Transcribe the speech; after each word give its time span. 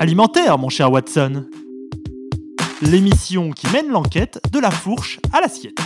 Alimentaire, 0.00 0.58
mon 0.58 0.68
cher 0.68 0.92
Watson. 0.92 1.46
L'émission 2.82 3.50
qui 3.50 3.66
mène 3.72 3.88
l'enquête 3.88 4.40
de 4.52 4.60
la 4.60 4.70
fourche 4.70 5.18
à 5.32 5.40
l'assiette. 5.40 5.80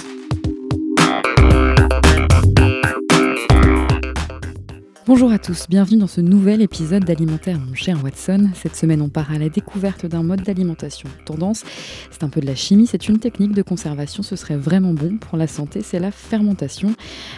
Bonjour 5.14 5.30
à 5.30 5.38
tous, 5.38 5.66
bienvenue 5.68 5.98
dans 5.98 6.06
ce 6.06 6.22
nouvel 6.22 6.62
épisode 6.62 7.04
d'Alimentaire 7.04 7.58
mon 7.58 7.74
cher 7.74 8.02
Watson. 8.02 8.48
Cette 8.54 8.74
semaine 8.74 9.02
on 9.02 9.10
part 9.10 9.30
à 9.30 9.36
la 9.36 9.50
découverte 9.50 10.06
d'un 10.06 10.22
mode 10.22 10.40
d'alimentation 10.40 11.06
tendance. 11.27 11.64
C'est 12.10 12.24
un 12.24 12.30
peu 12.30 12.40
de 12.40 12.46
la 12.46 12.54
chimie, 12.54 12.86
c'est 12.86 13.10
une 13.10 13.18
technique 13.18 13.52
de 13.52 13.60
conservation, 13.60 14.22
ce 14.22 14.36
serait 14.36 14.56
vraiment 14.56 14.95
bon 14.95 15.18
pour 15.18 15.36
la 15.36 15.46
santé, 15.46 15.82
c'est 15.82 15.98
la 15.98 16.12
fermentation. 16.12 16.95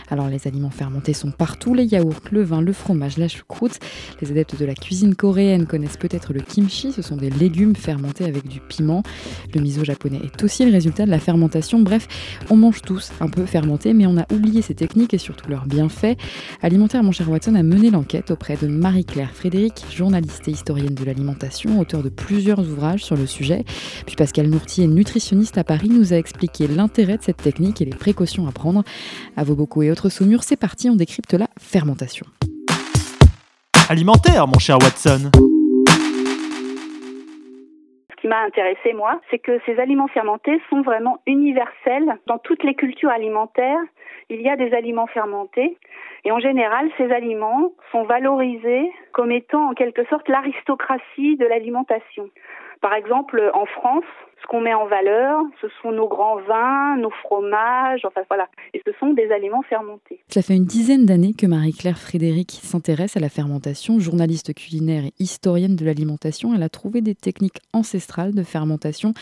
Alors 0.08 0.28
les 0.28 0.46
aliments 0.46 0.70
fermentés 0.70 1.14
sont 1.14 1.32
partout, 1.32 1.74
les 1.74 1.84
yaourts, 1.84 2.20
le 2.30 2.44
vin, 2.44 2.60
le 2.60 2.72
fromage, 2.72 3.18
la 3.18 3.26
choucroute. 3.26 3.80
Les 4.20 4.30
adeptes 4.30 4.56
de 4.56 4.64
la 4.64 4.74
cuisine 4.74 5.16
coréenne 5.16 5.66
connaissent 5.66 5.96
peut-être 5.96 6.32
le 6.32 6.42
kimchi, 6.42 6.92
ce 6.92 7.02
sont 7.02 7.16
des 7.16 7.30
légumes 7.30 7.74
fermentés 7.74 8.24
avec 8.24 8.46
du 8.46 8.60
piment. 8.60 9.02
Le 9.52 9.60
miso 9.60 9.82
japonais 9.82 10.20
est 10.22 10.44
aussi 10.44 10.64
le 10.64 10.70
résultat 10.70 11.06
de 11.06 11.10
la 11.10 11.18
fermentation. 11.18 11.80
Bref, 11.80 12.06
on 12.50 12.56
mange 12.56 12.82
tous 12.82 13.10
un 13.18 13.28
peu 13.28 13.44
fermenté, 13.46 13.94
mais 13.94 14.06
on 14.06 14.16
a 14.16 14.32
oublié 14.32 14.62
ces 14.62 14.76
techniques 14.76 15.12
et 15.12 15.18
surtout 15.18 15.50
leurs 15.50 15.66
bienfaits. 15.66 16.16
Alimentaire 16.62 17.02
mon 17.02 17.10
cher 17.10 17.28
Watson 17.28 17.56
a 17.56 17.63
mené 17.64 17.90
l'enquête 17.90 18.30
auprès 18.30 18.56
de 18.56 18.68
Marie-Claire 18.68 19.30
Frédéric, 19.30 19.84
journaliste 19.90 20.46
et 20.46 20.52
historienne 20.52 20.94
de 20.94 21.04
l'alimentation, 21.04 21.80
auteur 21.80 22.02
de 22.02 22.08
plusieurs 22.08 22.60
ouvrages 22.60 23.02
sur 23.02 23.16
le 23.16 23.26
sujet. 23.26 23.64
Puis 24.06 24.16
Pascal 24.16 24.46
Nourtier, 24.46 24.86
nutritionniste 24.86 25.58
à 25.58 25.64
Paris, 25.64 25.88
nous 25.88 26.12
a 26.12 26.16
expliqué 26.16 26.66
l'intérêt 26.66 27.16
de 27.16 27.22
cette 27.22 27.42
technique 27.42 27.80
et 27.80 27.86
les 27.86 27.96
précautions 27.96 28.46
à 28.46 28.52
prendre. 28.52 28.84
À 29.36 29.44
vos 29.44 29.54
bocaux 29.54 29.82
et 29.82 29.90
autres 29.90 30.10
saumures, 30.10 30.42
c'est 30.42 30.56
parti, 30.56 30.88
on 30.90 30.96
décrypte 30.96 31.34
la 31.34 31.48
fermentation. 31.58 32.26
Alimentaire, 33.88 34.46
mon 34.46 34.58
cher 34.58 34.78
Watson. 34.80 35.30
Ce 38.10 38.20
qui 38.20 38.28
m'a 38.28 38.42
intéressé, 38.44 38.94
moi, 38.94 39.20
c'est 39.30 39.38
que 39.38 39.58
ces 39.66 39.78
aliments 39.78 40.08
fermentés 40.08 40.60
sont 40.70 40.82
vraiment 40.82 41.18
universels 41.26 42.18
dans 42.26 42.38
toutes 42.38 42.62
les 42.62 42.74
cultures 42.74 43.10
alimentaires. 43.10 43.80
Il 44.30 44.40
y 44.40 44.48
a 44.48 44.56
des 44.56 44.72
aliments 44.72 45.06
fermentés 45.06 45.76
et 46.24 46.32
en 46.32 46.38
général, 46.38 46.88
ces 46.96 47.10
aliments 47.10 47.72
sont 47.92 48.04
valorisés 48.04 48.90
comme 49.12 49.30
étant 49.30 49.70
en 49.70 49.74
quelque 49.74 50.04
sorte 50.06 50.28
l'aristocratie 50.28 51.36
de 51.36 51.46
l'alimentation. 51.46 52.30
Par 52.80 52.94
exemple, 52.94 53.50
en 53.54 53.66
France, 53.66 54.04
ce 54.42 54.46
qu'on 54.46 54.60
met 54.60 54.74
en 54.74 54.86
valeur, 54.86 55.40
ce 55.60 55.68
sont 55.80 55.90
nos 55.90 56.08
grands 56.08 56.38
vins, 56.40 56.96
nos 56.96 57.10
fromages, 57.10 58.04
enfin 58.04 58.22
voilà, 58.28 58.48
et 58.74 58.82
ce 58.86 58.92
sont 59.00 59.14
des 59.14 59.30
aliments 59.32 59.62
fermentés. 59.62 60.20
Ça 60.28 60.42
fait 60.42 60.54
une 60.54 60.66
dizaine 60.66 61.06
d'années 61.06 61.32
que 61.32 61.46
Marie-Claire 61.46 61.96
Frédéric 61.96 62.50
s'intéresse 62.50 63.16
à 63.16 63.20
la 63.20 63.30
fermentation. 63.30 63.98
Journaliste 64.00 64.54
culinaire 64.54 65.04
et 65.04 65.12
historienne 65.18 65.76
de 65.76 65.84
l'alimentation, 65.84 66.54
elle 66.54 66.62
a 66.62 66.68
trouvé 66.68 67.00
des 67.00 67.14
techniques 67.14 67.60
ancestrales 67.72 68.34
de 68.34 68.42
fermentation, 68.42 69.12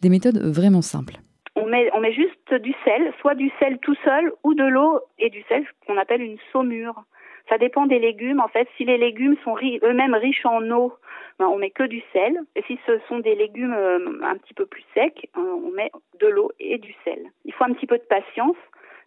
des 0.00 0.08
méthodes 0.08 0.38
vraiment 0.38 0.82
simples 0.82 1.14
on 1.54 1.66
met, 1.66 1.90
on 1.94 2.00
met 2.00 2.12
juste 2.12 2.41
du 2.54 2.74
sel, 2.84 3.12
soit 3.20 3.34
du 3.34 3.50
sel 3.58 3.78
tout 3.78 3.96
seul 4.04 4.32
ou 4.44 4.54
de 4.54 4.64
l'eau 4.64 5.00
et 5.18 5.30
du 5.30 5.42
sel, 5.42 5.66
qu'on 5.86 5.96
appelle 5.96 6.22
une 6.22 6.38
saumure. 6.52 7.02
Ça 7.48 7.58
dépend 7.58 7.86
des 7.86 7.98
légumes. 7.98 8.40
En 8.40 8.48
fait, 8.48 8.68
si 8.76 8.84
les 8.84 8.98
légumes 8.98 9.36
sont 9.44 9.56
eux-mêmes 9.56 10.14
riches 10.14 10.46
en 10.46 10.62
eau, 10.70 10.94
ben, 11.38 11.46
on 11.46 11.58
met 11.58 11.70
que 11.70 11.82
du 11.82 12.02
sel. 12.12 12.38
Et 12.56 12.62
si 12.62 12.78
ce 12.86 12.98
sont 13.08 13.18
des 13.18 13.34
légumes 13.34 13.74
euh, 13.74 14.20
un 14.22 14.36
petit 14.36 14.54
peu 14.54 14.66
plus 14.66 14.84
secs, 14.94 15.28
euh, 15.36 15.40
on 15.40 15.70
met 15.70 15.90
de 16.20 16.28
l'eau 16.28 16.52
et 16.60 16.78
du 16.78 16.94
sel. 17.04 17.18
Il 17.44 17.52
faut 17.52 17.64
un 17.64 17.72
petit 17.72 17.86
peu 17.86 17.98
de 17.98 18.04
patience. 18.04 18.56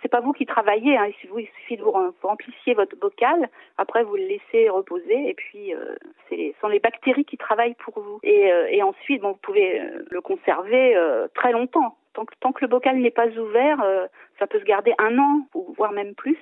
C'est 0.02 0.10
pas 0.10 0.20
vous 0.20 0.34
qui 0.34 0.46
travaillez. 0.46 0.98
Hein. 0.98 1.08
Il 1.08 1.48
suffit 1.48 1.78
de 1.78 1.84
vous 1.84 2.14
remplissiez 2.22 2.74
votre 2.74 2.96
bocal. 2.98 3.50
Après, 3.78 4.04
vous 4.04 4.16
le 4.16 4.28
laissez 4.28 4.70
reposer. 4.70 5.30
Et 5.30 5.34
puis, 5.34 5.74
euh, 5.74 5.96
ce 6.30 6.36
sont 6.66 6.70
les 6.70 6.80
bactéries 6.80 7.26
qui 7.26 7.38
travaillent 7.38 7.76
pour 7.76 8.00
vous. 8.02 8.20
Et, 8.24 8.52
et 8.70 8.82
ensuite, 8.82 9.22
bon, 9.22 9.34
vous 9.34 9.40
pouvez 9.42 9.82
le 10.10 10.22
conserver 10.22 10.96
très 11.34 11.52
longtemps 11.52 11.96
tant 12.40 12.52
que, 12.52 12.62
le 12.62 12.68
bocal 12.68 13.00
n'est 13.00 13.12
pas 13.12 13.28
ouvert, 13.28 13.82
euh, 13.82 14.08
ça 14.40 14.48
peut 14.48 14.60
se 14.60 14.66
garder 14.66 14.94
un 14.98 15.18
an, 15.18 15.48
voire 15.78 15.92
même 15.92 16.16
plus. 16.16 16.38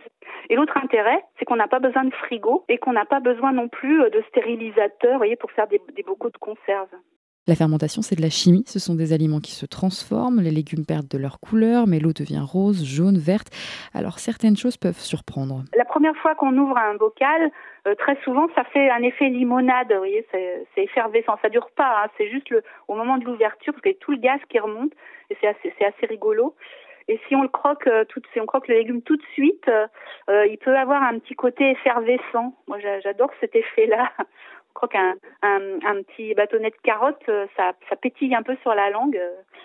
Et 0.49 0.55
l'autre 0.55 0.77
intérêt, 0.77 1.23
c'est 1.37 1.45
qu'on 1.45 1.55
n'a 1.55 1.67
pas 1.67 1.79
besoin 1.79 2.03
de 2.05 2.13
frigo 2.13 2.65
et 2.69 2.77
qu'on 2.77 2.93
n'a 2.93 3.05
pas 3.05 3.19
besoin 3.19 3.51
non 3.51 3.67
plus 3.67 4.01
euh, 4.01 4.09
de 4.09 4.21
stérilisateur, 4.29 5.17
voyez, 5.17 5.35
pour 5.35 5.51
faire 5.51 5.67
des, 5.67 5.81
des 5.95 6.03
bocaux 6.03 6.29
de 6.29 6.37
conserve. 6.37 6.89
La 7.45 7.55
fermentation, 7.55 8.01
c'est 8.01 8.15
de 8.15 8.21
la 8.21 8.29
chimie. 8.29 8.63
Ce 8.67 8.79
sont 8.79 8.95
des 8.95 9.11
aliments 9.11 9.41
qui 9.41 9.51
se 9.51 9.65
transforment. 9.65 10.39
Les 10.39 10.49
légumes 10.49 10.85
perdent 10.85 11.09
de 11.09 11.17
leur 11.17 11.41
couleur, 11.41 11.87
mais 11.87 11.99
l'eau 11.99 12.13
devient 12.13 12.39
rose, 12.41 12.85
jaune, 12.85 13.17
verte. 13.17 13.49
Alors 13.93 14.19
certaines 14.19 14.55
choses 14.55 14.77
peuvent 14.77 14.99
surprendre. 14.99 15.63
La 15.75 15.83
première 15.83 16.15
fois 16.15 16.35
qu'on 16.35 16.57
ouvre 16.57 16.77
un 16.77 16.95
bocal, 16.95 17.51
euh, 17.87 17.95
très 17.95 18.15
souvent, 18.23 18.47
ça 18.55 18.63
fait 18.65 18.89
un 18.89 19.01
effet 19.03 19.27
limonade. 19.29 19.91
Vous 19.91 19.97
voyez, 19.97 20.25
c'est 20.31 20.65
effervescent. 20.77 21.37
Ça 21.41 21.49
dure 21.49 21.69
pas. 21.71 22.03
Hein. 22.03 22.09
C'est 22.17 22.29
juste 22.29 22.49
le, 22.49 22.63
au 22.87 22.95
moment 22.95 23.17
de 23.17 23.25
l'ouverture, 23.25 23.73
parce 23.73 23.81
qu'il 23.81 23.91
y 23.91 23.95
a 23.95 23.99
tout 23.99 24.11
le 24.11 24.17
gaz 24.17 24.39
qui 24.49 24.59
remonte, 24.59 24.93
et 25.29 25.37
c'est 25.41 25.47
assez, 25.47 25.73
assez 25.81 26.05
rigolo. 26.05 26.55
Et 27.09 27.19
si 27.27 27.35
on 27.35 27.41
le 27.41 27.49
croque, 27.49 27.87
euh, 27.87 28.05
tout, 28.05 28.21
si 28.31 28.39
on 28.39 28.45
croque 28.45 28.67
le 28.69 28.75
légume 28.75 29.01
tout 29.01 29.17
de 29.17 29.25
suite, 29.33 29.69
euh, 30.29 30.45
il 30.47 30.57
peut 30.57 30.77
avoir 30.77 31.03
un 31.03 31.19
petit 31.19 31.35
côté 31.35 31.71
effervescent. 31.71 32.55
Moi, 32.67 32.79
j'adore 33.01 33.31
cet 33.41 33.55
effet-là 33.55 34.11
crois 34.73 34.89
qu'un 34.89 35.13
un, 35.41 36.01
petit 36.03 36.33
bâtonnet 36.33 36.69
de 36.69 36.75
carotte, 36.83 37.21
euh, 37.29 37.45
ça, 37.57 37.73
ça 37.89 37.95
pétille 37.95 38.33
un 38.35 38.43
peu 38.43 38.55
sur 38.61 38.73
la 38.73 38.89
langue. 38.89 39.19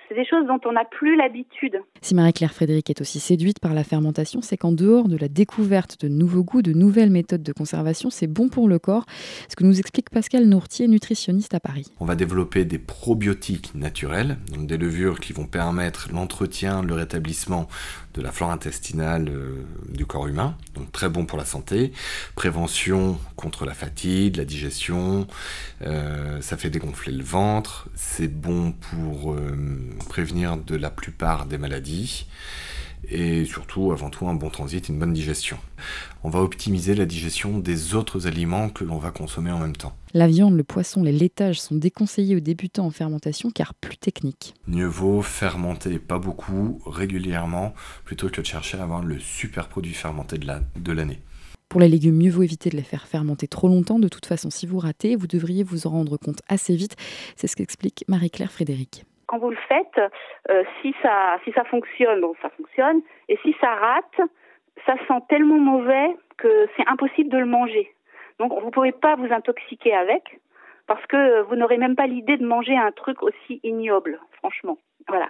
C'est 0.09 0.15
des 0.15 0.25
choses 0.25 0.47
dont 0.47 0.61
on 0.65 0.73
n'a 0.73 0.87
plus 0.87 1.17
l'habitude. 1.17 1.83
Si 2.01 2.15
Marie-Claire 2.15 2.53
Frédéric 2.55 2.89
est 2.89 3.01
aussi 3.03 3.21
séduite 3.21 3.61
par 3.61 3.75
la 3.75 3.85
fermentation, 3.85 4.41
c'est 4.41 4.57
qu'en 4.57 4.73
dehors 4.73 5.07
de 5.07 5.19
la 5.19 5.29
découverte 5.29 6.01
de 6.01 6.09
nouveaux 6.09 6.43
goûts, 6.43 6.63
de 6.63 6.73
nouvelles 6.73 7.11
méthodes 7.11 7.43
de 7.43 7.53
conservation, 7.53 8.09
c'est 8.09 8.27
bon 8.27 8.49
pour 8.49 8.69
le 8.69 8.79
corps. 8.79 9.05
Ce 9.49 9.57
que 9.57 9.65
nous 9.65 9.79
explique 9.79 10.09
Pascal 10.09 10.45
Nourtier, 10.47 10.89
nutritionniste 10.89 11.53
à 11.55 11.61
Paris. 11.61 11.93
On 12.01 12.07
va 12.07 12.15
développer 12.15 12.65
des 12.65 12.79
probiotiques 12.79 13.75
naturels, 13.75 14.39
donc 14.55 14.67
des 14.67 14.79
levures 14.79 15.21
qui 15.21 15.35
vont 15.35 15.47
permettre 15.47 16.09
l'entretien, 16.13 16.83
le 16.83 16.95
rétablissement 16.95 17.69
de 18.15 18.23
la 18.23 18.33
flore 18.33 18.51
intestinale 18.51 19.29
euh, 19.29 19.65
du 19.89 20.07
corps 20.07 20.27
humain, 20.27 20.57
donc 20.75 20.91
très 20.91 21.09
bon 21.09 21.27
pour 21.27 21.39
la 21.39 21.45
santé. 21.45 21.93
Prévention 22.35 23.19
contre 23.37 23.65
la 23.65 23.75
fatigue, 23.75 24.37
la 24.37 24.45
digestion, 24.45 24.98
euh, 25.83 26.41
ça 26.41 26.57
fait 26.57 26.71
dégonfler 26.71 27.13
le 27.13 27.25
ventre, 27.25 27.89
c'est 27.95 28.29
bon 28.29 28.73
pour 28.73 29.33
euh, 29.33 29.57
prévenir 30.09 30.57
de 30.57 30.77
la 30.77 30.91
plupart 30.91 31.47
des 31.47 31.59
maladies 31.59 32.27
et 33.09 33.45
surtout, 33.45 33.93
avant 33.93 34.11
tout, 34.11 34.29
un 34.29 34.35
bon 34.35 34.51
transit, 34.51 34.89
une 34.89 34.99
bonne 34.99 35.13
digestion. 35.13 35.59
On 36.25 36.31
va 36.31 36.41
optimiser 36.41 36.95
la 36.95 37.07
digestion 37.07 37.59
des 37.59 37.95
autres 37.95 38.27
aliments 38.27 38.69
que 38.69 38.85
l'on 38.85 38.99
va 38.99 39.11
consommer 39.11 39.51
en 39.51 39.59
même 39.59 39.77
temps. 39.77 39.97
La 40.15 40.27
viande, 40.27 40.57
le 40.57 40.65
poisson, 40.65 41.03
les 41.03 41.13
laitages 41.13 41.61
sont 41.61 41.77
déconseillés 41.77 42.37
aux 42.37 42.41
débutants 42.41 42.87
en 42.87 42.91
fermentation 42.91 43.51
car 43.51 43.75
plus 43.75 43.97
techniques. 43.97 44.55
Mieux 44.67 44.87
vaut 44.87 45.23
fermenter 45.23 45.99
pas 45.99 46.19
beaucoup, 46.19 46.81
régulièrement, 46.87 47.75
plutôt 48.05 48.29
que 48.29 48.41
de 48.41 48.47
chercher 48.47 48.79
à 48.79 48.83
avoir 48.83 49.03
le 49.03 49.19
super 49.19 49.69
produit 49.69 49.95
fermenté 49.95 50.39
de 50.39 50.93
l'année. 50.93 51.21
Pour 51.69 51.81
les 51.81 51.89
légumes, 51.89 52.17
mieux 52.17 52.31
vaut 52.31 52.43
éviter 52.43 52.71
de 52.71 52.77
les 52.77 52.83
faire 52.83 53.07
fermenter 53.07 53.47
trop 53.47 53.69
longtemps. 53.69 53.99
De 53.99 54.09
toute 54.09 54.27
façon, 54.27 54.49
si 54.51 54.67
vous 54.67 54.79
ratez, 54.79 55.17
vous 55.17 55.27
devriez 55.27 55.63
vous 55.63 55.87
en 55.87 55.91
rendre 55.91 56.17
compte 56.17 56.41
assez 56.49 56.75
vite. 56.75 56.97
C'est 57.37 57.47
ce 57.47 57.57
qu'explique 57.57 58.05
Marie-Claire 58.09 58.51
Frédéric 58.51 59.05
quand 59.29 59.39
vous 59.39 59.51
le 59.51 59.59
faites, 59.69 60.01
euh, 60.51 60.65
si 60.81 60.95
ça 61.03 61.39
si 61.45 61.53
ça 61.53 61.63
fonctionne, 61.65 62.21
bon 62.21 62.35
ça 62.43 62.49
fonctionne, 62.51 63.03
et 63.29 63.39
si 63.43 63.55
ça 63.61 63.75
rate, 63.75 64.21
ça 64.87 64.95
sent 65.07 65.21
tellement 65.29 65.59
mauvais 65.59 66.17
que 66.39 66.67
c'est 66.77 66.89
impossible 66.89 67.29
de 67.31 67.39
le 67.39 67.47
manger. 67.47 67.95
Donc 68.39 68.59
vous 68.59 68.67
ne 68.67 68.71
pouvez 68.71 68.93
pas 68.93 69.17
vous 69.17 69.31
intoxiquer 69.31 69.95
avec, 69.95 70.41
parce 70.87 71.05
que 71.07 71.43
vous 71.43 71.57
n'aurez 71.57 71.77
même 71.77 71.95
pas 71.95 72.07
l'idée 72.07 72.39
de 72.39 72.47
manger 72.47 72.77
un 72.77 72.91
truc 72.91 73.23
aussi 73.23 73.61
ignoble, 73.63 74.19
franchement. 74.39 74.79
Voilà. 75.07 75.29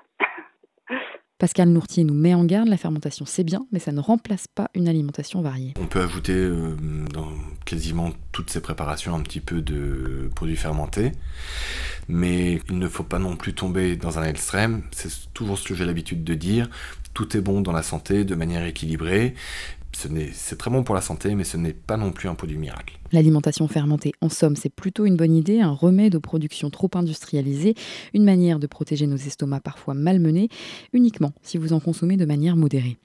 Pascal 1.38 1.69
Nourtier 1.69 2.03
nous 2.03 2.15
met 2.15 2.34
en 2.34 2.44
garde, 2.44 2.66
la 2.66 2.76
fermentation 2.76 3.25
c'est 3.25 3.44
bien, 3.44 3.65
mais 3.71 3.78
ça 3.78 3.93
ne 3.93 4.00
remplace 4.00 4.49
pas 4.49 4.71
une 4.75 4.88
alimentation 4.88 5.41
variée. 5.41 5.72
On 5.81 5.87
peut 5.87 6.03
ajouter 6.03 6.32
euh, 6.32 6.75
dans 7.15 7.28
quasiment 7.65 8.10
toutes 8.32 8.50
ces 8.50 8.60
préparations 8.60 9.15
un 9.15 9.21
petit 9.21 9.38
peu 9.38 9.62
de 9.62 10.28
produits 10.34 10.57
fermentés, 10.57 11.12
mais 12.09 12.60
il 12.68 12.78
ne 12.80 12.89
faut 12.89 13.04
pas 13.04 13.21
non 13.21 13.36
plus 13.36 13.54
tomber 13.54 13.95
dans 13.95 14.18
un 14.18 14.24
extrême, 14.24 14.83
c'est 14.91 15.33
toujours 15.33 15.59
ce 15.59 15.68
que 15.68 15.77
j'ai 15.77 15.84
l'habitude 15.84 16.24
de 16.24 16.34
dire, 16.34 16.68
tout 17.15 17.36
est 17.36 17.41
bon 17.41 17.60
dans 17.60 17.72
la 17.72 17.84
santé 17.84 18.24
de 18.24 18.34
manière 18.34 18.65
équilibrée, 18.65 19.34
c'est 20.33 20.56
très 20.56 20.71
bon 20.71 20.84
pour 20.84 20.95
la 20.95 21.00
santé, 21.00 21.34
mais 21.34 21.45
ce 21.45 21.56
n'est 21.56 21.72
pas 21.72 21.97
non 21.97 22.12
plus 22.12 22.28
un 22.28 22.34
produit 22.34 22.56
miracle. 22.56 22.98
L'alimentation 23.10 23.66
fermentée, 23.66 24.12
en 24.21 24.28
somme, 24.28 24.54
c'est 24.54 24.68
plutôt 24.68 25.06
une 25.06 25.16
bonne 25.16 25.34
idée, 25.34 25.60
un 25.60 25.72
remède 25.72 26.15
aux 26.15 26.21
productions 26.21 26.71
trop 26.71 26.91
industrialisées, 26.95 27.74
une 28.15 28.24
manière 28.24 28.59
de 28.59 28.66
protéger 28.66 29.06
nos 29.06 29.16
estomacs 29.16 29.62
parfois 29.62 29.95
malmenés, 29.95 30.48
uniquement 30.92 31.33
si 31.42 31.59
vous 31.59 31.72
en 31.72 31.80
consommez 31.80 32.16
de 32.16 32.27
manière 32.27 32.56
modérée. 32.56 32.97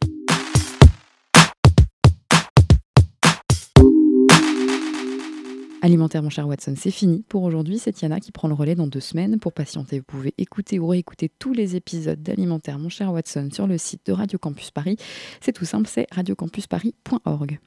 Alimentaire, 5.84 6.24
mon 6.24 6.30
cher 6.30 6.48
Watson, 6.48 6.76
c'est 6.78 6.92
fini 6.92 7.26
pour 7.28 7.44
aujourd'hui. 7.44 7.78
C'est 7.78 8.02
Yana 8.02 8.22
qui 8.22 8.32
prend 8.32 8.48
le 8.48 8.54
relais 8.54 8.74
dans 8.74 8.88
deux 8.88 9.02
semaines. 9.02 9.38
Pour 9.38 9.52
patienter, 9.52 10.00
vous 10.00 10.06
pouvez 10.06 10.34
écouter 10.38 10.80
ou 10.80 10.88
réécouter 10.88 11.30
tous 11.40 11.52
les 11.52 11.76
épisodes 11.76 12.24
d'Alimentaire, 12.24 12.80
mon 12.80 12.88
cher 12.88 13.12
Watson, 13.12 13.50
sur 13.52 13.68
le 13.68 13.78
site 13.78 14.06
de 14.06 14.14
Radio 14.14 14.40
Campus 14.40 14.72
Paris. 14.72 14.96
C'est 15.42 15.52
tout 15.52 15.66
simple, 15.66 15.90
c'est 15.90 16.08
radiocampusparis.org. 16.10 17.60